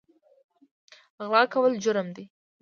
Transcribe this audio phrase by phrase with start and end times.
[1.23, 2.25] غلا کول جرم دی